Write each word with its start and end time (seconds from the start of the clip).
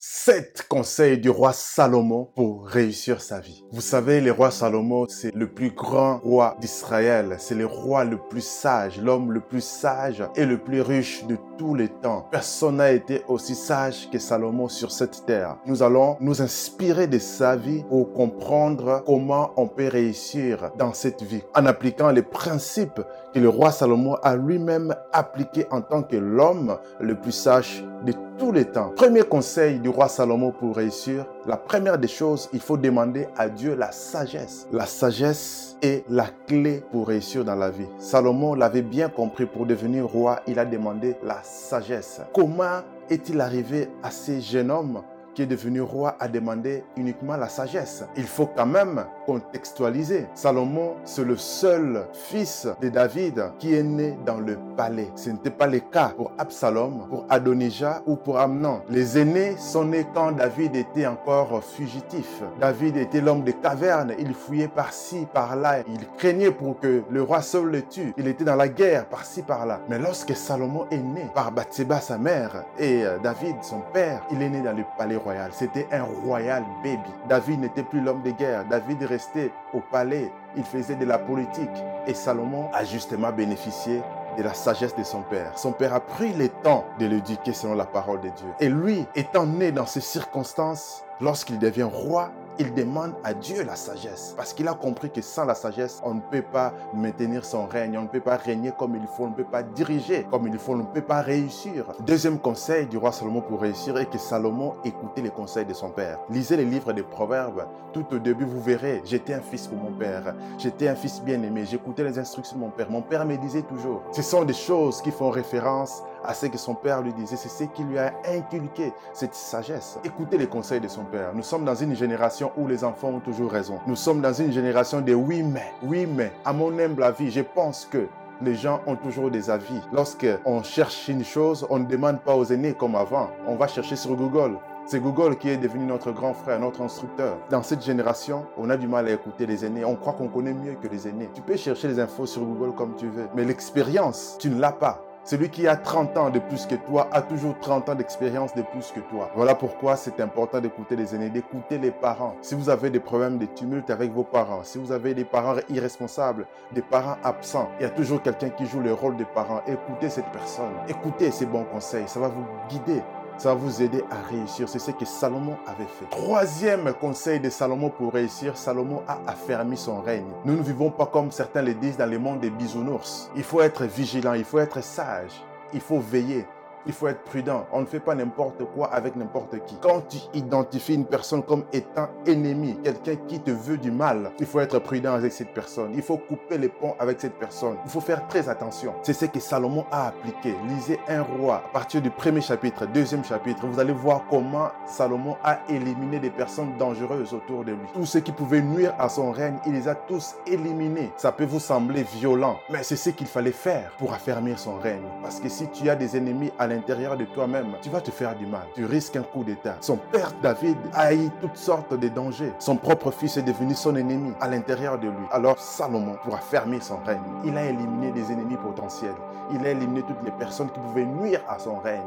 Sept 0.00 0.66
conseils 0.68 1.18
du 1.18 1.28
roi 1.28 1.52
Salomon 1.52 2.28
pour 2.36 2.68
réussir 2.68 3.20
sa 3.20 3.40
vie. 3.40 3.64
Vous 3.72 3.80
savez, 3.80 4.20
le 4.20 4.30
roi 4.30 4.52
Salomon, 4.52 5.06
c'est 5.08 5.34
le 5.34 5.52
plus 5.52 5.72
grand 5.72 6.18
roi 6.18 6.56
d'Israël. 6.60 7.34
C'est 7.38 7.56
le 7.56 7.66
roi 7.66 8.04
le 8.04 8.16
plus 8.16 8.44
sage, 8.44 9.00
l'homme 9.00 9.32
le 9.32 9.40
plus 9.40 9.64
sage 9.64 10.22
et 10.36 10.46
le 10.46 10.58
plus 10.58 10.82
riche 10.82 11.24
de 11.24 11.36
tous 11.58 11.74
les 11.74 11.88
temps. 11.88 12.28
Personne 12.30 12.76
n'a 12.76 12.92
été 12.92 13.24
aussi 13.26 13.56
sage 13.56 14.08
que 14.08 14.20
Salomon 14.20 14.68
sur 14.68 14.92
cette 14.92 15.26
terre. 15.26 15.56
Nous 15.66 15.82
allons 15.82 16.16
nous 16.20 16.42
inspirer 16.42 17.08
de 17.08 17.18
sa 17.18 17.56
vie 17.56 17.82
pour 17.88 18.12
comprendre 18.12 19.02
comment 19.04 19.50
on 19.56 19.66
peut 19.66 19.88
réussir 19.88 20.70
dans 20.78 20.92
cette 20.92 21.24
vie 21.24 21.42
en 21.56 21.66
appliquant 21.66 22.12
les 22.12 22.22
principes 22.22 23.02
que 23.34 23.40
le 23.40 23.48
roi 23.48 23.72
Salomon 23.72 24.14
a 24.22 24.36
lui-même 24.36 24.94
appliqués 25.12 25.66
en 25.72 25.80
tant 25.80 26.04
que 26.04 26.16
l'homme 26.16 26.78
le 27.00 27.16
plus 27.16 27.32
sage 27.32 27.82
de 28.06 28.12
tous 28.38 28.52
les 28.52 28.64
temps. 28.64 28.92
Premier 28.96 29.22
conseil 29.22 29.80
du 29.80 29.88
roi 29.88 30.08
Salomon 30.08 30.52
pour 30.52 30.76
réussir, 30.76 31.26
la 31.46 31.56
première 31.56 31.98
des 31.98 32.08
choses, 32.08 32.48
il 32.52 32.60
faut 32.60 32.76
demander 32.76 33.26
à 33.36 33.48
Dieu 33.48 33.74
la 33.74 33.90
sagesse. 33.92 34.68
La 34.72 34.86
sagesse 34.86 35.76
est 35.82 36.04
la 36.08 36.26
clé 36.46 36.82
pour 36.92 37.08
réussir 37.08 37.44
dans 37.44 37.56
la 37.56 37.70
vie. 37.70 37.88
Salomon 37.98 38.54
l'avait 38.54 38.82
bien 38.82 39.08
compris, 39.08 39.46
pour 39.46 39.66
devenir 39.66 40.06
roi, 40.06 40.40
il 40.46 40.58
a 40.58 40.64
demandé 40.64 41.16
la 41.22 41.40
sagesse. 41.42 42.20
Comment 42.32 42.82
est-il 43.10 43.40
arrivé 43.40 43.88
à 44.02 44.10
ce 44.10 44.38
jeune 44.40 44.70
homme 44.70 45.02
qui 45.38 45.42
est 45.42 45.46
devenu 45.46 45.82
roi 45.82 46.16
a 46.18 46.26
demandé 46.26 46.82
uniquement 46.96 47.36
la 47.36 47.48
sagesse. 47.48 48.04
Il 48.16 48.24
faut 48.24 48.48
quand 48.48 48.66
même 48.66 49.04
contextualiser. 49.24 50.26
Salomon, 50.34 50.96
c'est 51.04 51.22
le 51.22 51.36
seul 51.36 52.08
fils 52.12 52.66
de 52.80 52.88
David 52.88 53.52
qui 53.60 53.72
est 53.72 53.84
né 53.84 54.18
dans 54.26 54.38
le 54.38 54.58
palais. 54.76 55.12
Ce 55.14 55.30
n'était 55.30 55.50
pas 55.50 55.68
le 55.68 55.78
cas 55.78 56.08
pour 56.16 56.32
Absalom, 56.38 57.06
pour 57.08 57.24
Adonijah 57.28 58.02
ou 58.06 58.16
pour 58.16 58.40
Amnon. 58.40 58.80
Les 58.90 59.16
aînés 59.16 59.56
sont 59.58 59.84
nés 59.84 60.08
quand 60.12 60.32
David 60.32 60.74
était 60.74 61.06
encore 61.06 61.62
fugitif. 61.62 62.42
David 62.58 62.96
était 62.96 63.20
l'homme 63.20 63.44
des 63.44 63.52
cavernes. 63.52 64.14
Il 64.18 64.34
fouillait 64.34 64.66
par-ci, 64.66 65.28
par-là. 65.32 65.82
Il 65.86 66.04
craignait 66.16 66.50
pour 66.50 66.80
que 66.80 67.04
le 67.08 67.22
roi 67.22 67.42
seul 67.42 67.66
le 67.66 67.82
tue. 67.82 68.12
Il 68.16 68.26
était 68.26 68.42
dans 68.42 68.56
la 68.56 68.66
guerre 68.66 69.06
par-ci, 69.06 69.42
par-là. 69.42 69.82
Mais 69.88 70.00
lorsque 70.00 70.34
Salomon 70.34 70.86
est 70.90 70.98
né 70.98 71.30
par 71.32 71.52
Bathsheba, 71.52 72.00
sa 72.00 72.18
mère, 72.18 72.64
et 72.76 73.04
euh, 73.04 73.18
David, 73.22 73.54
son 73.62 73.82
père, 73.92 74.22
il 74.32 74.42
est 74.42 74.48
né 74.48 74.62
dans 74.62 74.76
le 74.76 74.82
palais 74.98 75.14
royal 75.14 75.27
c'était 75.52 75.86
un 75.92 76.04
royal 76.04 76.64
baby. 76.82 77.10
David 77.28 77.60
n'était 77.60 77.82
plus 77.82 78.00
l'homme 78.00 78.22
de 78.22 78.30
guerre. 78.30 78.64
David 78.64 79.02
restait 79.02 79.52
au 79.72 79.80
palais. 79.80 80.32
Il 80.56 80.64
faisait 80.64 80.96
de 80.96 81.04
la 81.04 81.18
politique. 81.18 81.68
Et 82.06 82.14
Salomon 82.14 82.70
a 82.72 82.84
justement 82.84 83.32
bénéficié 83.32 84.02
de 84.36 84.42
la 84.42 84.54
sagesse 84.54 84.94
de 84.94 85.02
son 85.02 85.22
père. 85.22 85.58
Son 85.58 85.72
père 85.72 85.94
a 85.94 86.00
pris 86.00 86.32
le 86.32 86.48
temps 86.48 86.84
de 86.98 87.06
l'éduquer 87.06 87.52
selon 87.52 87.74
la 87.74 87.86
parole 87.86 88.20
de 88.20 88.28
Dieu. 88.28 88.48
Et 88.60 88.68
lui, 88.68 89.06
étant 89.14 89.46
né 89.46 89.72
dans 89.72 89.86
ces 89.86 90.00
circonstances, 90.00 91.04
lorsqu'il 91.20 91.58
devient 91.58 91.88
roi, 91.90 92.30
il 92.58 92.74
demande 92.74 93.14
à 93.24 93.34
Dieu 93.34 93.62
la 93.64 93.76
sagesse. 93.76 94.34
Parce 94.36 94.52
qu'il 94.52 94.68
a 94.68 94.74
compris 94.74 95.10
que 95.10 95.22
sans 95.22 95.44
la 95.44 95.54
sagesse, 95.54 96.00
on 96.04 96.14
ne 96.14 96.20
peut 96.20 96.42
pas 96.42 96.72
maintenir 96.94 97.44
son 97.44 97.66
règne, 97.66 97.98
on 97.98 98.02
ne 98.02 98.08
peut 98.08 98.20
pas 98.20 98.36
régner 98.36 98.72
comme 98.76 98.96
il 98.96 99.06
faut, 99.06 99.24
on 99.24 99.30
ne 99.30 99.34
peut 99.34 99.44
pas 99.44 99.62
diriger 99.62 100.26
comme 100.30 100.46
il 100.46 100.58
faut, 100.58 100.72
on 100.72 100.78
ne 100.78 100.82
peut 100.82 101.02
pas 101.02 101.20
réussir. 101.20 101.84
Deuxième 102.00 102.38
conseil 102.38 102.86
du 102.86 102.96
roi 102.96 103.12
Salomon 103.12 103.40
pour 103.40 103.60
réussir 103.60 103.96
est 103.98 104.06
que 104.06 104.18
Salomon 104.18 104.74
écoutait 104.84 105.22
les 105.22 105.30
conseils 105.30 105.66
de 105.66 105.74
son 105.74 105.90
père. 105.90 106.18
Lisez 106.30 106.56
les 106.56 106.64
livres 106.64 106.92
des 106.92 107.02
Proverbes. 107.02 107.66
Tout 107.92 108.06
au 108.12 108.18
début, 108.18 108.44
vous 108.44 108.60
verrez, 108.60 109.02
j'étais 109.04 109.34
un 109.34 109.40
fils 109.40 109.66
pour 109.66 109.78
mon 109.78 109.92
père. 109.92 110.34
J'étais 110.58 110.88
un 110.88 110.94
fils 110.94 111.22
bien-aimé. 111.22 111.64
J'écoutais 111.64 112.04
les 112.04 112.18
instructions 112.18 112.56
de 112.56 112.62
mon 112.62 112.70
père. 112.70 112.90
Mon 112.90 113.02
père 113.02 113.24
me 113.24 113.36
disait 113.36 113.62
toujours. 113.62 114.02
Ce 114.12 114.22
sont 114.22 114.44
des 114.44 114.54
choses 114.54 115.00
qui 115.02 115.10
font 115.10 115.30
référence 115.30 116.02
à 116.24 116.34
ce 116.34 116.46
que 116.46 116.58
son 116.58 116.74
père 116.74 117.02
lui 117.02 117.12
disait. 117.12 117.36
C'est 117.36 117.48
ce 117.48 117.64
qui 117.64 117.84
lui 117.84 117.98
a 117.98 118.12
inculqué 118.28 118.92
cette 119.12 119.34
sagesse. 119.34 119.98
Écoutez 120.04 120.38
les 120.38 120.46
conseils 120.46 120.80
de 120.80 120.88
son 120.88 121.04
père. 121.04 121.30
Nous 121.34 121.42
sommes 121.42 121.64
dans 121.64 121.74
une 121.74 121.94
génération 121.94 122.52
où 122.56 122.66
les 122.66 122.84
enfants 122.84 123.08
ont 123.08 123.20
toujours 123.20 123.50
raison. 123.50 123.80
Nous 123.86 123.96
sommes 123.96 124.20
dans 124.20 124.32
une 124.32 124.52
génération 124.52 125.00
de 125.00 125.14
oui 125.14 125.42
mais, 125.42 125.72
oui 125.82 126.06
mais. 126.06 126.32
À 126.44 126.52
mon 126.52 126.78
humble 126.78 127.02
avis, 127.02 127.30
je 127.30 127.40
pense 127.40 127.86
que 127.86 128.06
les 128.40 128.54
gens 128.54 128.80
ont 128.86 128.96
toujours 128.96 129.30
des 129.30 129.50
avis. 129.50 129.80
Lorsque 129.92 130.26
on 130.44 130.62
cherche 130.62 131.08
une 131.08 131.24
chose, 131.24 131.66
on 131.70 131.80
ne 131.80 131.86
demande 131.86 132.20
pas 132.20 132.36
aux 132.36 132.44
aînés 132.44 132.72
comme 132.72 132.94
avant. 132.94 133.30
On 133.46 133.56
va 133.56 133.66
chercher 133.66 133.96
sur 133.96 134.14
Google. 134.14 134.58
C'est 134.86 135.00
Google 135.00 135.36
qui 135.36 135.50
est 135.50 135.58
devenu 135.58 135.84
notre 135.84 136.12
grand 136.12 136.32
frère, 136.32 136.58
notre 136.60 136.80
instructeur. 136.80 137.36
Dans 137.50 137.62
cette 137.62 137.82
génération, 137.84 138.46
on 138.56 138.70
a 138.70 138.76
du 138.76 138.86
mal 138.86 139.06
à 139.06 139.12
écouter 139.12 139.44
les 139.44 139.64
aînés. 139.66 139.84
On 139.84 139.96
croit 139.96 140.14
qu'on 140.14 140.28
connaît 140.28 140.54
mieux 140.54 140.76
que 140.80 140.88
les 140.88 141.06
aînés. 141.06 141.28
Tu 141.34 141.42
peux 141.42 141.56
chercher 141.56 141.88
les 141.88 142.00
infos 142.00 142.24
sur 142.24 142.42
Google 142.42 142.74
comme 142.74 142.94
tu 142.96 143.06
veux, 143.06 143.28
mais 143.34 143.44
l'expérience, 143.44 144.36
tu 144.38 144.48
ne 144.48 144.58
l'as 144.58 144.72
pas. 144.72 145.02
Celui 145.28 145.50
qui 145.50 145.68
a 145.68 145.76
30 145.76 146.16
ans 146.16 146.30
de 146.30 146.38
plus 146.38 146.64
que 146.64 146.74
toi 146.74 147.06
a 147.12 147.20
toujours 147.20 147.54
30 147.60 147.90
ans 147.90 147.94
d'expérience 147.94 148.54
de 148.54 148.62
plus 148.62 148.90
que 148.92 149.00
toi. 149.00 149.30
Voilà 149.34 149.54
pourquoi 149.54 149.94
c'est 149.94 150.20
important 150.20 150.58
d'écouter 150.58 150.96
les 150.96 151.14
aînés, 151.14 151.28
d'écouter 151.28 151.76
les 151.76 151.90
parents. 151.90 152.34
Si 152.40 152.54
vous 152.54 152.70
avez 152.70 152.88
des 152.88 152.98
problèmes 152.98 153.36
de 153.36 153.44
tumulte 153.44 153.90
avec 153.90 154.10
vos 154.10 154.24
parents, 154.24 154.64
si 154.64 154.78
vous 154.78 154.90
avez 154.90 155.12
des 155.12 155.26
parents 155.26 155.56
irresponsables, 155.68 156.46
des 156.72 156.80
parents 156.80 157.18
absents, 157.22 157.68
il 157.78 157.82
y 157.82 157.86
a 157.86 157.90
toujours 157.90 158.22
quelqu'un 158.22 158.48
qui 158.48 158.64
joue 158.64 158.80
le 158.80 158.94
rôle 158.94 159.18
de 159.18 159.24
parent. 159.24 159.60
Écoutez 159.66 160.08
cette 160.08 160.32
personne, 160.32 160.72
écoutez 160.88 161.30
ses 161.30 161.44
bons 161.44 161.64
conseils, 161.64 162.08
ça 162.08 162.20
va 162.20 162.28
vous 162.28 162.46
guider 162.70 163.02
ça 163.38 163.50
va 163.50 163.54
vous 163.54 163.82
aider 163.82 164.02
à 164.10 164.20
réussir. 164.28 164.68
C'est 164.68 164.80
ce 164.80 164.90
que 164.90 165.04
Salomon 165.04 165.56
avait 165.66 165.84
fait. 165.84 166.06
Troisième 166.10 166.92
conseil 166.94 167.38
de 167.38 167.48
Salomon 167.50 167.88
pour 167.88 168.12
réussir, 168.12 168.56
Salomon 168.58 169.02
a 169.06 169.18
affermi 169.26 169.76
son 169.76 170.00
règne. 170.00 170.26
Nous 170.44 170.56
ne 170.56 170.62
vivons 170.62 170.90
pas 170.90 171.06
comme 171.06 171.30
certains 171.30 171.62
le 171.62 171.74
disent 171.74 171.96
dans 171.96 172.10
le 172.10 172.18
monde 172.18 172.40
des 172.40 172.50
bisounours. 172.50 173.30
Il 173.36 173.44
faut 173.44 173.60
être 173.60 173.84
vigilant, 173.84 174.34
il 174.34 174.44
faut 174.44 174.58
être 174.58 174.82
sage, 174.82 175.30
il 175.72 175.80
faut 175.80 176.00
veiller. 176.00 176.46
Il 176.88 176.94
faut 176.94 177.06
être 177.06 177.22
prudent. 177.22 177.66
On 177.70 177.82
ne 177.82 177.86
fait 177.86 178.00
pas 178.00 178.14
n'importe 178.14 178.64
quoi 178.74 178.86
avec 178.86 179.14
n'importe 179.14 179.62
qui. 179.66 179.76
Quand 179.82 180.00
tu 180.08 180.16
identifies 180.32 180.94
une 180.94 181.04
personne 181.04 181.42
comme 181.42 181.64
étant 181.70 182.08
ennemi, 182.26 182.78
quelqu'un 182.82 183.16
qui 183.28 183.40
te 183.40 183.50
veut 183.50 183.76
du 183.76 183.90
mal, 183.90 184.30
il 184.40 184.46
faut 184.46 184.58
être 184.60 184.78
prudent 184.78 185.12
avec 185.12 185.32
cette 185.34 185.52
personne. 185.52 185.92
Il 185.94 186.00
faut 186.00 186.16
couper 186.16 186.56
les 186.56 186.70
ponts 186.70 186.94
avec 186.98 187.20
cette 187.20 187.38
personne. 187.38 187.76
Il 187.84 187.90
faut 187.90 188.00
faire 188.00 188.26
très 188.26 188.48
attention. 188.48 188.94
C'est 189.02 189.12
ce 189.12 189.26
que 189.26 189.38
Salomon 189.38 189.84
a 189.90 190.08
appliqué. 190.08 190.54
Lisez 190.66 190.98
un 191.08 191.20
roi 191.20 191.56
à 191.56 191.68
partir 191.74 192.00
du 192.00 192.08
premier 192.08 192.40
chapitre, 192.40 192.86
deuxième 192.86 193.22
chapitre. 193.22 193.66
Vous 193.66 193.78
allez 193.78 193.92
voir 193.92 194.22
comment 194.30 194.68
Salomon 194.86 195.36
a 195.44 195.58
éliminé 195.68 196.18
des 196.18 196.30
personnes 196.30 196.74
dangereuses 196.78 197.34
autour 197.34 197.64
de 197.64 197.72
lui. 197.72 197.86
Tous 197.92 198.06
ceux 198.06 198.20
qui 198.20 198.32
pouvaient 198.32 198.62
nuire 198.62 198.94
à 198.98 199.10
son 199.10 199.30
règne, 199.30 199.58
il 199.66 199.74
les 199.74 199.88
a 199.88 199.94
tous 199.94 200.36
éliminés. 200.46 201.12
Ça 201.18 201.32
peut 201.32 201.44
vous 201.44 201.60
sembler 201.60 202.04
violent, 202.04 202.58
mais 202.70 202.82
c'est 202.82 202.96
ce 202.96 203.10
qu'il 203.10 203.26
fallait 203.26 203.52
faire 203.52 203.92
pour 203.98 204.14
affermir 204.14 204.58
son 204.58 204.78
règne. 204.78 205.04
Parce 205.20 205.38
que 205.38 205.50
si 205.50 205.68
tu 205.68 205.90
as 205.90 205.94
des 205.94 206.16
ennemis 206.16 206.50
à 206.58 206.66
l'intérieur, 206.66 206.77
l'intérieur 206.78 207.16
de 207.16 207.24
toi-même, 207.24 207.74
tu 207.82 207.90
vas 207.90 208.00
te 208.00 208.10
faire 208.10 208.36
du 208.36 208.46
mal. 208.46 208.66
Tu 208.74 208.84
risques 208.84 209.16
un 209.16 209.22
coup 209.22 209.42
d'État. 209.42 209.76
Son 209.80 209.96
père 209.96 210.30
David 210.40 210.76
a 210.94 211.12
eu 211.12 211.28
toutes 211.40 211.56
sortes 211.56 211.92
de 211.92 212.08
dangers. 212.08 212.52
Son 212.60 212.76
propre 212.76 213.10
fils 213.10 213.36
est 213.36 213.42
devenu 213.42 213.74
son 213.74 213.96
ennemi 213.96 214.32
à 214.40 214.48
l'intérieur 214.48 214.98
de 214.98 215.08
lui. 215.08 215.26
Alors 215.32 215.58
Salomon, 215.58 216.16
pour 216.22 216.36
affermir 216.36 216.82
son 216.82 216.98
règne, 216.98 217.20
il 217.44 217.56
a 217.56 217.66
éliminé 217.66 218.12
des 218.12 218.30
ennemis 218.30 218.56
potentiels. 218.56 219.14
Il 219.52 219.66
a 219.66 219.70
éliminé 219.70 220.02
toutes 220.02 220.22
les 220.24 220.30
personnes 220.30 220.70
qui 220.70 220.78
pouvaient 220.78 221.04
nuire 221.04 221.40
à 221.48 221.58
son 221.58 221.78
règne 221.78 222.06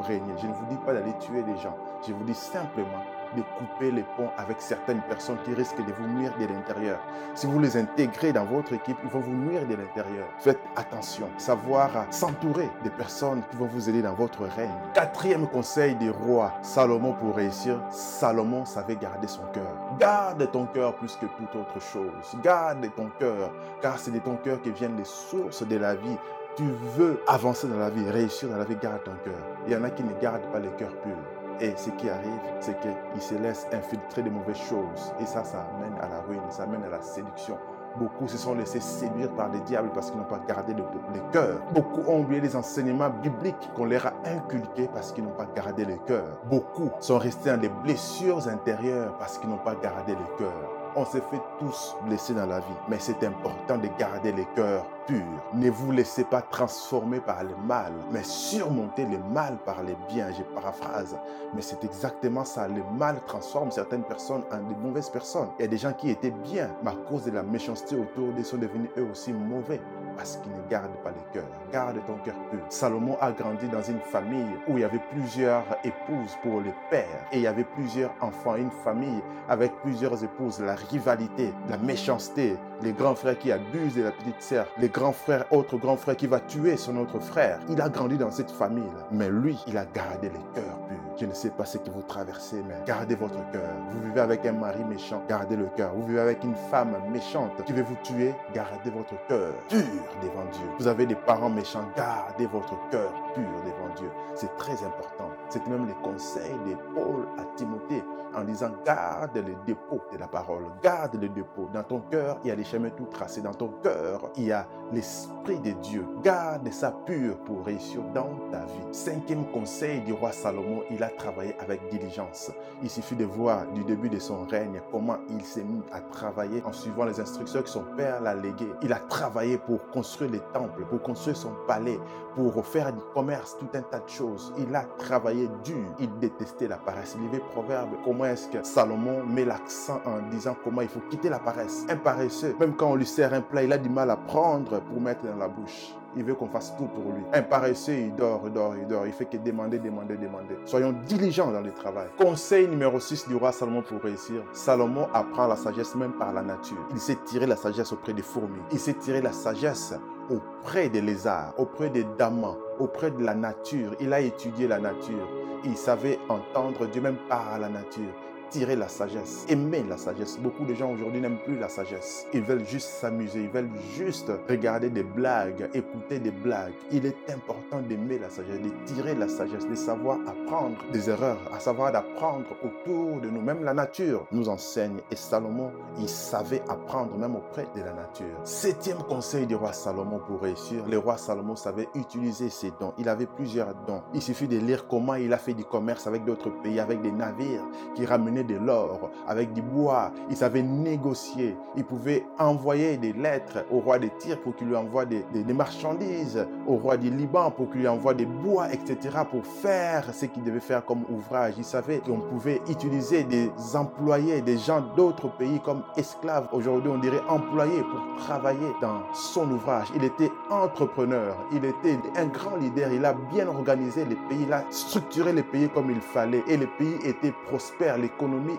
régner. 0.00 0.34
Je 0.40 0.46
ne 0.46 0.52
vous 0.52 0.66
dis 0.66 0.78
pas 0.84 0.92
d'aller 0.92 1.12
tuer 1.18 1.42
des 1.42 1.56
gens. 1.58 1.76
Je 2.06 2.12
vous 2.12 2.24
dis 2.24 2.34
simplement 2.34 3.02
de 3.36 3.42
couper 3.58 3.90
les 3.90 4.04
ponts 4.16 4.30
avec 4.38 4.60
certaines 4.60 5.02
personnes 5.02 5.38
qui 5.44 5.52
risquent 5.52 5.84
de 5.84 5.92
vous 5.92 6.06
nuire 6.06 6.32
de 6.38 6.46
l'intérieur. 6.46 6.98
Si 7.34 7.46
vous 7.46 7.58
les 7.58 7.76
intégrez 7.76 8.32
dans 8.32 8.44
votre 8.44 8.72
équipe, 8.72 8.96
ils 9.02 9.10
vont 9.10 9.20
vous 9.20 9.34
nuire 9.34 9.66
de 9.66 9.74
l'intérieur. 9.74 10.26
Faites 10.38 10.60
attention, 10.76 11.28
savoir 11.36 11.90
s'entourer 12.10 12.68
des 12.82 12.90
personnes 12.90 13.42
qui 13.50 13.56
vont 13.56 13.66
vous 13.66 13.88
aider 13.88 14.02
dans 14.02 14.14
votre 14.14 14.44
règne. 14.44 14.72
Quatrième 14.94 15.46
conseil 15.48 15.94
des 15.96 16.10
rois, 16.10 16.54
Salomon 16.62 17.12
pour 17.14 17.36
réussir, 17.36 17.80
Salomon 17.90 18.64
savait 18.64 18.96
garder 18.96 19.28
son 19.28 19.44
cœur. 19.52 19.74
Garde 19.98 20.50
ton 20.50 20.66
cœur 20.66 20.94
plus 20.96 21.14
que 21.16 21.26
toute 21.26 21.54
autre 21.54 21.80
chose. 21.80 22.36
Garde 22.42 22.88
ton 22.96 23.10
cœur, 23.18 23.52
car 23.82 23.98
c'est 23.98 24.10
de 24.10 24.18
ton 24.20 24.36
cœur 24.36 24.60
que 24.62 24.70
viennent 24.70 24.96
les 24.96 25.04
sources 25.04 25.62
de 25.66 25.76
la 25.76 25.94
vie 25.94 26.16
tu 26.58 26.64
veux 26.96 27.20
avancer 27.28 27.68
dans 27.68 27.78
la 27.78 27.88
vie, 27.88 28.10
réussir 28.10 28.48
dans 28.48 28.56
la 28.56 28.64
vie, 28.64 28.74
garde 28.74 29.04
ton 29.04 29.12
cœur. 29.24 29.38
Il 29.64 29.72
y 29.72 29.76
en 29.76 29.84
a 29.84 29.90
qui 29.90 30.02
ne 30.02 30.12
gardent 30.20 30.50
pas 30.50 30.58
le 30.58 30.70
cœur 30.70 30.90
pur. 31.02 31.16
Et 31.60 31.72
ce 31.76 31.90
qui 31.90 32.10
arrive, 32.10 32.40
c'est 32.58 32.76
qu'ils 32.80 33.22
se 33.22 33.36
laissent 33.36 33.68
infiltrer 33.72 34.22
de 34.22 34.30
mauvaises 34.30 34.56
choses. 34.56 35.12
Et 35.20 35.26
ça, 35.26 35.44
ça 35.44 35.68
amène 35.76 35.96
à 36.00 36.08
la 36.08 36.20
ruine, 36.22 36.42
ça 36.50 36.64
amène 36.64 36.82
à 36.82 36.88
la 36.88 37.00
séduction. 37.00 37.56
Beaucoup 37.96 38.26
se 38.26 38.36
sont 38.36 38.54
laissés 38.54 38.80
séduire 38.80 39.30
par 39.36 39.52
les 39.52 39.60
diables 39.60 39.90
parce 39.94 40.10
qu'ils 40.10 40.18
n'ont 40.18 40.26
pas 40.26 40.40
gardé 40.48 40.74
le, 40.74 40.82
le 41.14 41.20
cœur. 41.30 41.60
Beaucoup 41.72 42.02
ont 42.10 42.22
oublié 42.22 42.40
les 42.40 42.56
enseignements 42.56 43.10
bibliques 43.10 43.70
qu'on 43.76 43.84
leur 43.84 44.06
a 44.06 44.14
inculqués 44.24 44.88
parce 44.92 45.12
qu'ils 45.12 45.24
n'ont 45.24 45.30
pas 45.30 45.46
gardé 45.54 45.84
le 45.84 45.96
cœur. 46.06 46.38
Beaucoup 46.50 46.90
sont 46.98 47.18
restés 47.18 47.50
dans 47.50 47.60
des 47.60 47.68
blessures 47.68 48.48
intérieures 48.48 49.16
parce 49.18 49.38
qu'ils 49.38 49.48
n'ont 49.48 49.58
pas 49.58 49.76
gardé 49.76 50.12
le 50.12 50.36
cœur. 50.36 50.77
On 51.00 51.04
s'est 51.04 51.22
fait 51.30 51.40
tous 51.60 51.94
blesser 52.06 52.34
dans 52.34 52.46
la 52.46 52.58
vie, 52.58 52.74
mais 52.88 52.96
c'est 52.98 53.22
important 53.22 53.78
de 53.78 53.86
garder 54.00 54.32
le 54.32 54.42
cœur 54.56 54.84
pur. 55.06 55.22
Ne 55.54 55.70
vous 55.70 55.92
laissez 55.92 56.24
pas 56.24 56.42
transformer 56.42 57.20
par 57.20 57.44
le 57.44 57.54
mal, 57.68 57.92
mais 58.10 58.24
surmonter 58.24 59.04
le 59.04 59.18
mal 59.32 59.58
par 59.64 59.84
le 59.84 59.94
bien. 60.08 60.32
Je 60.32 60.42
paraphrase, 60.42 61.16
mais 61.54 61.62
c'est 61.62 61.84
exactement 61.84 62.44
ça. 62.44 62.66
Le 62.66 62.82
mal 62.98 63.20
transforme 63.26 63.70
certaines 63.70 64.02
personnes 64.02 64.42
en 64.50 64.56
de 64.56 64.74
mauvaises 64.74 65.08
personnes. 65.08 65.50
Il 65.60 65.62
y 65.62 65.64
a 65.66 65.68
des 65.68 65.78
gens 65.78 65.92
qui 65.92 66.10
étaient 66.10 66.32
bien, 66.32 66.68
mais 66.82 66.90
à 66.90 66.96
cause 67.08 67.26
de 67.26 67.30
la 67.30 67.44
méchanceté 67.44 67.94
autour 67.94 68.32
d'eux, 68.32 68.42
sont 68.42 68.58
devenus 68.58 68.90
eux 68.98 69.06
aussi 69.08 69.32
mauvais 69.32 69.80
parce 70.18 70.36
qu'il 70.38 70.50
ne 70.50 70.68
garde 70.68 70.90
pas 71.04 71.10
le 71.10 71.32
cœur. 71.32 71.48
Garde 71.72 71.96
ton 72.06 72.16
cœur 72.24 72.34
pur. 72.50 72.58
Salomon 72.68 73.16
a 73.20 73.30
grandi 73.30 73.68
dans 73.68 73.82
une 73.82 74.00
famille 74.00 74.50
où 74.66 74.76
il 74.76 74.80
y 74.80 74.84
avait 74.84 75.00
plusieurs 75.12 75.64
épouses 75.84 76.36
pour 76.42 76.60
les 76.60 76.74
pères 76.90 77.24
et 77.30 77.36
il 77.36 77.42
y 77.42 77.46
avait 77.46 77.64
plusieurs 77.64 78.10
enfants, 78.20 78.56
une 78.56 78.72
famille 78.82 79.22
avec 79.48 79.72
plusieurs 79.82 80.22
épouses, 80.22 80.58
la 80.58 80.74
rivalité, 80.74 81.52
la 81.70 81.78
méchanceté, 81.78 82.56
les 82.82 82.92
grands 82.92 83.14
frères 83.14 83.38
qui 83.38 83.52
abusent 83.52 83.94
de 83.94 84.02
la 84.02 84.10
petite 84.10 84.42
sœur, 84.42 84.66
les 84.78 84.88
grands 84.88 85.12
frères, 85.12 85.44
autre 85.52 85.78
grand 85.78 85.96
frère 85.96 86.16
qui 86.16 86.26
va 86.26 86.40
tuer 86.40 86.76
son 86.76 86.96
autre 86.96 87.20
frère. 87.20 87.60
Il 87.68 87.80
a 87.80 87.88
grandi 87.88 88.18
dans 88.18 88.32
cette 88.32 88.50
famille, 88.50 88.82
mais 89.12 89.28
lui, 89.28 89.56
il 89.68 89.78
a 89.78 89.86
gardé 89.86 90.30
le 90.30 90.60
cœur. 90.60 90.77
Je 91.20 91.26
ne 91.26 91.34
sais 91.34 91.50
pas 91.50 91.64
ce 91.64 91.78
que 91.78 91.90
vous 91.90 92.02
traversez, 92.02 92.62
mais 92.62 92.76
gardez 92.86 93.16
votre 93.16 93.50
cœur. 93.50 93.72
Vous 93.90 94.02
vivez 94.02 94.20
avec 94.20 94.46
un 94.46 94.52
mari 94.52 94.84
méchant, 94.84 95.20
gardez 95.28 95.56
le 95.56 95.66
cœur. 95.76 95.92
Vous 95.92 96.06
vivez 96.06 96.20
avec 96.20 96.44
une 96.44 96.54
femme 96.54 96.94
méchante 97.10 97.64
qui 97.64 97.72
veut 97.72 97.82
vous 97.82 97.96
tuer, 98.04 98.32
gardez 98.54 98.90
votre 98.90 99.14
cœur 99.26 99.52
pur 99.68 99.80
devant 100.22 100.44
Dieu. 100.52 100.66
Vous 100.78 100.86
avez 100.86 101.06
des 101.06 101.16
parents 101.16 101.50
méchants, 101.50 101.88
gardez 101.96 102.46
votre 102.46 102.76
cœur 102.90 103.12
pur 103.34 103.42
devant 103.64 103.92
Dieu. 103.96 104.10
C'est 104.36 104.54
très 104.58 104.84
important. 104.84 105.30
C'est 105.48 105.66
même 105.66 105.88
le 105.88 105.94
conseil 106.04 106.52
de 106.66 106.76
Paul 106.94 107.26
à 107.36 107.44
Timothée 107.56 108.04
en 108.34 108.44
disant 108.44 108.70
garde 108.84 109.36
le 109.36 109.54
dépôt 109.66 110.00
de 110.12 110.18
la 110.18 110.28
parole, 110.28 110.66
garde 110.82 111.20
le 111.20 111.28
dépôt. 111.28 111.68
Dans 111.72 111.82
ton 111.82 112.00
cœur, 112.00 112.38
il 112.44 112.48
y 112.48 112.50
a 112.50 112.54
les 112.54 112.64
chemins 112.64 112.90
tout 112.90 113.06
tracés. 113.06 113.40
Dans 113.40 113.54
ton 113.54 113.72
cœur, 113.82 114.30
il 114.36 114.44
y 114.44 114.52
a 114.52 114.66
l'Esprit 114.92 115.58
de 115.60 115.72
Dieu. 115.72 116.06
Garde 116.22 116.70
ça 116.70 116.92
pur 117.06 117.38
pour 117.38 117.64
réussir 117.64 118.02
dans 118.14 118.30
ta 118.50 118.60
vie. 118.60 118.92
Cinquième 118.92 119.46
conseil 119.50 120.00
du 120.02 120.12
roi 120.12 120.32
Salomon, 120.32 120.82
il 120.90 121.02
a 121.02 121.07
travaillé 121.08 121.54
avec 121.60 121.88
diligence. 121.88 122.50
Il 122.82 122.90
suffit 122.90 123.16
de 123.16 123.24
voir 123.24 123.66
du 123.72 123.84
début 123.84 124.08
de 124.08 124.18
son 124.18 124.44
règne 124.44 124.80
comment 124.90 125.18
il 125.30 125.42
s'est 125.42 125.64
mis 125.64 125.82
à 125.92 126.00
travailler 126.00 126.62
en 126.64 126.72
suivant 126.72 127.04
les 127.04 127.20
instructions 127.20 127.62
que 127.62 127.68
son 127.68 127.84
père 127.96 128.20
l'a 128.20 128.34
léguées. 128.34 128.72
Il 128.82 128.92
a 128.92 128.98
travaillé 128.98 129.58
pour 129.58 129.86
construire 129.90 130.30
les 130.30 130.40
temples, 130.52 130.84
pour 130.90 131.00
construire 131.02 131.36
son 131.36 131.52
palais, 131.66 131.98
pour 132.34 132.64
faire 132.66 132.92
du 132.92 133.00
commerce, 133.14 133.56
tout 133.58 133.68
un 133.74 133.82
tas 133.82 134.00
de 134.00 134.08
choses. 134.08 134.52
Il 134.58 134.74
a 134.74 134.84
travaillé 134.98 135.48
dur. 135.64 135.94
Il 135.98 136.18
détestait 136.18 136.68
la 136.68 136.78
paresse. 136.78 137.16
Avait 137.28 137.40
proverbe 137.40 137.90
comment 138.04 138.24
est-ce 138.24 138.48
que 138.48 138.62
Salomon 138.62 139.24
met 139.24 139.44
l'accent 139.44 140.00
en 140.06 140.20
disant 140.30 140.56
comment 140.64 140.80
il 140.80 140.88
faut 140.88 141.00
quitter 141.10 141.28
la 141.28 141.38
paresse? 141.38 141.84
Un 141.88 141.96
paresseux, 141.96 142.56
même 142.58 142.74
quand 142.74 142.90
on 142.90 142.94
lui 142.94 143.04
sert 143.04 143.34
un 143.34 143.42
plat, 143.42 143.62
il 143.62 143.72
a 143.72 143.78
du 143.78 143.90
mal 143.90 144.10
à 144.10 144.16
prendre 144.16 144.80
pour 144.80 145.00
mettre 145.00 145.22
dans 145.24 145.36
la 145.36 145.48
bouche. 145.48 145.94
Il 146.16 146.24
veut 146.24 146.34
qu'on 146.34 146.48
fasse 146.48 146.74
tout 146.76 146.86
pour 146.86 147.12
lui. 147.12 147.22
Un 147.34 147.42
paresseux, 147.42 147.92
il 147.92 148.14
dort, 148.14 148.40
il 148.46 148.52
dort, 148.52 148.74
il 148.76 148.86
dort. 148.86 149.06
Il 149.06 149.12
fait 149.12 149.26
que 149.26 149.36
demander, 149.36 149.78
demander, 149.78 150.16
demander. 150.16 150.56
Soyons 150.64 150.94
diligents 151.06 151.50
dans 151.50 151.60
le 151.60 151.72
travail. 151.72 152.08
Conseil 152.16 152.68
numéro 152.68 152.98
6 153.00 153.28
du 153.28 153.36
roi 153.36 153.52
Salomon 153.52 153.82
pour 153.82 154.02
réussir. 154.02 154.42
Salomon 154.52 155.08
apprend 155.12 155.46
la 155.46 155.56
sagesse 155.56 155.94
même 155.94 156.12
par 156.12 156.32
la 156.32 156.42
nature. 156.42 156.86
Il 156.92 157.00
sait 157.00 157.18
tirer 157.26 157.46
la 157.46 157.56
sagesse 157.56 157.92
auprès 157.92 158.12
des 158.12 158.22
fourmis. 158.22 158.60
Il 158.72 158.78
sait 158.78 158.94
tirer 158.94 159.20
la 159.20 159.32
sagesse 159.32 159.94
auprès 160.30 160.88
des 160.88 161.00
lézards, 161.00 161.54
auprès 161.58 161.90
des 161.90 162.04
damans, 162.18 162.56
auprès 162.78 163.10
de 163.10 163.22
la 163.22 163.34
nature. 163.34 163.94
Il 164.00 164.12
a 164.12 164.20
étudié 164.20 164.68
la 164.68 164.78
nature. 164.78 165.28
Il 165.64 165.76
savait 165.76 166.18
entendre 166.28 166.86
Dieu 166.86 167.00
même 167.00 167.18
par 167.28 167.58
la 167.58 167.68
nature 167.68 168.14
tirer 168.50 168.76
la 168.76 168.88
sagesse, 168.88 169.46
aimer 169.48 169.84
la 169.88 169.96
sagesse. 169.96 170.38
Beaucoup 170.38 170.64
de 170.64 170.74
gens 170.74 170.92
aujourd'hui 170.92 171.20
n'aiment 171.20 171.38
plus 171.44 171.58
la 171.58 171.68
sagesse. 171.68 172.26
Ils 172.32 172.42
veulent 172.42 172.64
juste 172.64 172.88
s'amuser, 172.88 173.42
ils 173.42 173.50
veulent 173.50 173.70
juste 173.96 174.32
regarder 174.48 174.90
des 174.90 175.02
blagues, 175.02 175.68
écouter 175.74 176.18
des 176.18 176.30
blagues. 176.30 176.72
Il 176.90 177.06
est 177.06 177.16
important 177.30 177.80
d'aimer 177.80 178.18
la 178.18 178.30
sagesse, 178.30 178.60
de 178.60 178.70
tirer 178.86 179.14
la 179.14 179.28
sagesse, 179.28 179.66
de 179.68 179.74
savoir 179.74 180.18
apprendre 180.26 180.76
des 180.92 181.10
erreurs, 181.10 181.40
à 181.52 181.60
savoir 181.60 181.92
d'apprendre 181.92 182.46
autour 182.62 183.20
de 183.20 183.28
nous. 183.28 183.40
Même 183.40 183.64
la 183.64 183.74
nature 183.74 184.26
nous 184.32 184.48
enseigne. 184.48 184.98
Et 185.10 185.16
Salomon, 185.16 185.70
il 185.98 186.08
savait 186.08 186.62
apprendre 186.68 187.16
même 187.16 187.36
auprès 187.36 187.66
de 187.74 187.80
la 187.80 187.92
nature. 187.92 188.26
Septième 188.44 188.98
conseil 188.98 189.46
du 189.46 189.54
roi 189.54 189.72
Salomon 189.72 190.20
pour 190.26 190.40
réussir. 190.40 190.86
Le 190.86 190.98
roi 190.98 191.16
Salomon 191.16 191.56
savait 191.56 191.88
utiliser 191.94 192.48
ses 192.50 192.72
dons. 192.80 192.94
Il 192.98 193.08
avait 193.08 193.26
plusieurs 193.26 193.74
dons. 193.86 194.02
Il 194.14 194.22
suffit 194.22 194.48
de 194.48 194.58
lire 194.58 194.86
comment 194.88 195.14
il 195.14 195.32
a 195.32 195.38
fait 195.38 195.54
du 195.54 195.64
commerce 195.64 196.06
avec 196.06 196.24
d'autres 196.24 196.50
pays, 196.62 196.80
avec 196.80 197.02
des 197.02 197.12
navires 197.12 197.64
qui 197.94 198.06
ramenaient 198.06 198.37
de 198.44 198.56
l'or, 198.56 199.10
avec 199.26 199.52
du 199.52 199.62
bois. 199.62 200.12
Il 200.30 200.36
savait 200.36 200.62
négocier. 200.62 201.56
Il 201.76 201.84
pouvait 201.84 202.24
envoyer 202.38 202.96
des 202.96 203.12
lettres 203.12 203.64
au 203.70 203.80
roi 203.80 203.98
de 203.98 204.08
Tyr 204.18 204.40
pour 204.40 204.54
qu'il 204.56 204.68
lui 204.68 204.76
envoie 204.76 205.04
des, 205.04 205.24
marchandises, 205.54 206.46
au 206.66 206.76
roi 206.76 206.96
du 206.96 207.10
Liban 207.10 207.50
pour 207.50 207.70
qu'il 207.70 207.80
lui 207.80 207.88
envoie 207.88 208.14
des 208.14 208.26
bois, 208.26 208.72
etc. 208.72 209.18
pour 209.30 209.44
faire 209.44 210.12
ce 210.12 210.26
qu'il 210.26 210.42
devait 210.42 210.60
faire 210.60 210.84
comme 210.84 211.04
ouvrage. 211.10 211.54
Il 211.58 211.64
savait 211.64 211.98
qu'on 211.98 212.20
pouvait 212.20 212.60
utiliser 212.68 213.24
des 213.24 213.50
employés, 213.74 214.40
des 214.40 214.58
gens 214.58 214.82
d'autres 214.96 215.28
pays 215.36 215.60
comme 215.64 215.82
esclaves. 215.96 216.48
Aujourd'hui, 216.52 216.90
on 216.90 216.98
dirait 216.98 217.22
employés 217.28 217.82
pour 217.82 218.24
travailler 218.24 218.72
dans 218.80 219.02
son 219.12 219.50
ouvrage. 219.50 219.88
Il 219.94 220.04
était 220.04 220.30
entrepreneur. 220.50 221.36
Il 221.52 221.64
était 221.64 221.98
un 222.16 222.26
grand 222.26 222.56
leader. 222.56 222.92
Il 222.92 223.04
a 223.04 223.14
bien 223.32 223.48
organisé 223.48 224.04
les 224.04 224.14
pays. 224.14 224.42
Il 224.42 224.52
a 224.52 224.64
structuré 224.70 225.32
les 225.32 225.42
pays 225.42 225.68
comme 225.68 225.90
il 225.90 226.00
fallait. 226.00 226.42
Et 226.48 226.56
les 226.56 226.66
pays 226.66 226.96
étaient 227.04 227.32
prospères. 227.46 227.98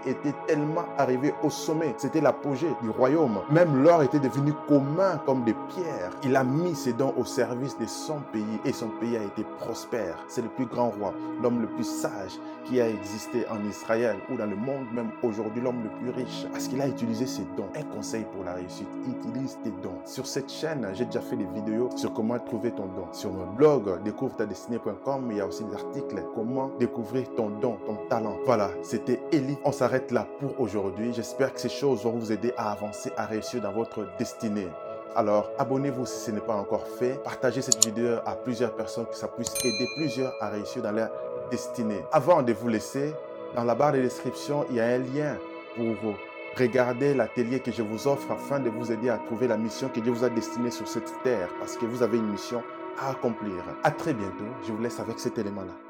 Était 0.05 0.33
tellement 0.47 0.85
arrivée 0.97 1.33
au 1.43 1.49
sommet. 1.49 1.93
C'était 1.97 2.21
l'apogée 2.21 2.69
du 2.81 2.89
royaume. 2.89 3.39
Même 3.49 3.83
l'or 3.83 4.03
était 4.03 4.19
devenu 4.19 4.53
commun 4.67 5.19
comme 5.25 5.43
des 5.43 5.55
pierres. 5.69 6.11
Il 6.23 6.35
a 6.35 6.43
mis 6.43 6.75
ses 6.75 6.93
dons 6.93 7.13
au 7.17 7.25
service 7.25 7.77
de 7.77 7.85
son 7.85 8.19
pays 8.31 8.59
et 8.65 8.73
son 8.73 8.89
pays 8.99 9.17
a 9.17 9.23
été 9.23 9.43
prospère. 9.59 10.23
C'est 10.27 10.41
le 10.41 10.49
plus 10.49 10.65
grand 10.65 10.89
roi, 10.89 11.13
l'homme 11.41 11.61
le 11.61 11.67
plus 11.67 11.83
sage 11.83 12.39
qui 12.65 12.79
a 12.79 12.89
existé 12.89 13.45
en 13.49 13.67
Israël 13.67 14.17
ou 14.31 14.37
dans 14.37 14.45
le 14.45 14.55
monde 14.55 14.85
même 14.93 15.09
aujourd'hui, 15.23 15.61
l'homme 15.61 15.83
le 15.83 15.89
plus 15.99 16.09
riche. 16.11 16.45
Parce 16.51 16.67
qu'il 16.67 16.81
a 16.81 16.87
utilisé 16.87 17.25
ses 17.25 17.43
dons. 17.57 17.69
Un 17.75 17.83
conseil 17.95 18.25
pour 18.33 18.43
la 18.43 18.53
réussite, 18.53 18.87
utilise 19.07 19.57
tes 19.63 19.71
dons. 19.71 19.99
Sur 20.05 20.27
cette 20.27 20.51
chaîne, 20.51 20.87
j'ai 20.93 21.05
déjà 21.05 21.21
fait 21.21 21.35
des 21.35 21.47
vidéos 21.55 21.89
sur 21.95 22.13
comment 22.13 22.37
trouver 22.39 22.71
ton 22.71 22.85
don. 22.85 23.07
Sur 23.11 23.31
mon 23.31 23.47
blog, 23.53 24.03
découvre-ta-destinée.com, 24.03 25.27
il 25.31 25.37
y 25.37 25.41
a 25.41 25.47
aussi 25.47 25.63
des 25.63 25.73
articles 25.73 26.23
comment 26.35 26.69
découvrir 26.79 27.29
ton 27.35 27.49
don, 27.49 27.77
ton 27.85 27.97
talent. 28.09 28.37
Voilà, 28.45 28.69
c'était 28.83 29.19
Elie 29.33 29.57
on 29.63 29.71
s'arrête 29.71 30.11
là 30.11 30.27
pour 30.39 30.59
aujourd'hui. 30.59 31.13
J'espère 31.13 31.53
que 31.53 31.59
ces 31.59 31.69
choses 31.69 32.03
vont 32.03 32.11
vous 32.11 32.31
aider 32.31 32.53
à 32.57 32.71
avancer, 32.71 33.11
à 33.17 33.25
réussir 33.25 33.61
dans 33.61 33.71
votre 33.71 34.07
destinée. 34.17 34.67
Alors, 35.15 35.49
abonnez-vous 35.57 36.05
si 36.05 36.25
ce 36.25 36.31
n'est 36.31 36.39
pas 36.39 36.55
encore 36.55 36.87
fait. 36.87 37.21
Partagez 37.23 37.61
cette 37.61 37.83
vidéo 37.83 38.17
à 38.25 38.35
plusieurs 38.35 38.75
personnes 38.75 39.07
que 39.07 39.15
ça 39.15 39.27
puisse 39.27 39.53
aider 39.63 39.87
plusieurs 39.97 40.33
à 40.39 40.49
réussir 40.49 40.81
dans 40.81 40.91
leur 40.91 41.09
destinée. 41.49 42.03
Avant 42.11 42.41
de 42.41 42.53
vous 42.53 42.67
laisser, 42.67 43.13
dans 43.55 43.63
la 43.63 43.75
barre 43.75 43.93
de 43.93 44.01
description, 44.01 44.65
il 44.69 44.75
y 44.75 44.79
a 44.79 44.85
un 44.85 44.99
lien 44.99 45.37
pour 45.75 46.13
regarder 46.57 47.13
l'atelier 47.13 47.59
que 47.59 47.71
je 47.71 47.81
vous 47.81 48.07
offre 48.07 48.31
afin 48.31 48.59
de 48.59 48.69
vous 48.69 48.91
aider 48.91 49.09
à 49.09 49.17
trouver 49.17 49.47
la 49.47 49.57
mission 49.57 49.89
que 49.89 49.99
Dieu 49.99 50.11
vous 50.11 50.23
a 50.23 50.29
destinée 50.29 50.71
sur 50.71 50.87
cette 50.87 51.11
terre 51.23 51.49
parce 51.59 51.75
que 51.77 51.85
vous 51.85 52.03
avez 52.03 52.17
une 52.17 52.29
mission 52.29 52.61
à 52.99 53.11
accomplir. 53.11 53.63
À 53.83 53.91
très 53.91 54.13
bientôt. 54.13 54.45
Je 54.67 54.71
vous 54.71 54.81
laisse 54.81 54.99
avec 54.99 55.19
cet 55.19 55.37
élément-là. 55.37 55.88